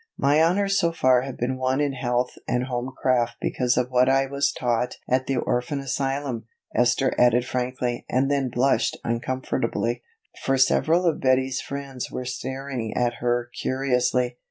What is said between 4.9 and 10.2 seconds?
at the orphan asylum," Esther added frankly and then blushed uncomfortably,